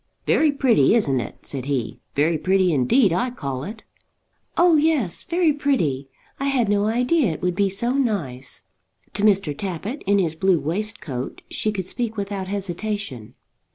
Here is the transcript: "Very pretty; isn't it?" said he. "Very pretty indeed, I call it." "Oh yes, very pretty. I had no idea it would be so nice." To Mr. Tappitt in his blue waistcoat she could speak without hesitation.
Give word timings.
"Very 0.25 0.51
pretty; 0.51 0.95
isn't 0.95 1.19
it?" 1.19 1.45
said 1.45 1.65
he. 1.65 1.99
"Very 2.15 2.35
pretty 2.39 2.73
indeed, 2.73 3.13
I 3.13 3.29
call 3.29 3.63
it." 3.63 3.83
"Oh 4.57 4.75
yes, 4.75 5.23
very 5.23 5.53
pretty. 5.53 6.09
I 6.39 6.45
had 6.45 6.69
no 6.69 6.85
idea 6.85 7.31
it 7.33 7.41
would 7.43 7.53
be 7.53 7.69
so 7.69 7.93
nice." 7.93 8.63
To 9.13 9.21
Mr. 9.21 9.55
Tappitt 9.55 10.01
in 10.07 10.17
his 10.17 10.33
blue 10.33 10.59
waistcoat 10.59 11.43
she 11.51 11.71
could 11.71 11.85
speak 11.85 12.17
without 12.17 12.47
hesitation. 12.47 13.35